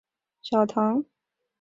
[0.41, 1.05] 圣嘉禄小堂。